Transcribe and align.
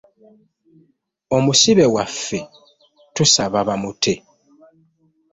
Omusibe 1.37 1.85
waffe 1.95 2.39
tusaba 3.15 3.59
bamute. 3.67 4.13